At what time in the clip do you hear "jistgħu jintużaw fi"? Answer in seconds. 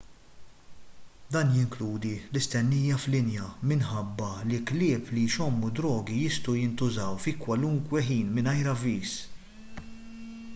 6.23-7.37